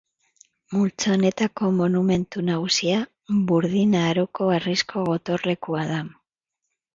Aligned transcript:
Multzo 0.75 1.11
honetako 1.15 1.67
monumentu 1.79 2.43
nagusia 2.47 3.03
Burdin 3.51 3.93
Aroko 4.01 4.49
harrizko 4.55 5.05
gotorlekua 5.11 5.85
da. 5.93 6.01